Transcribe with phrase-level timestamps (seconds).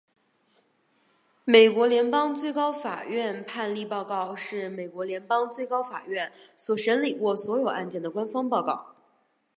[1.45, 8.95] 美国联邦最高法院判例报告是美国联邦最高法院所审理过所有案件的官方报告。